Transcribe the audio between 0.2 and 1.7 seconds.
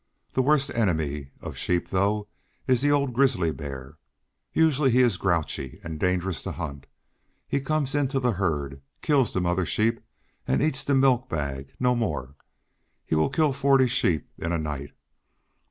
The worst enemy of